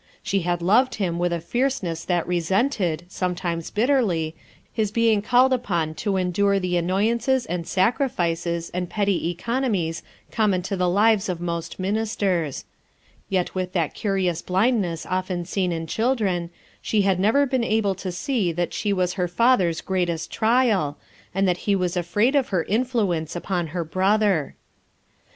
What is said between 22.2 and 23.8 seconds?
of her influence upon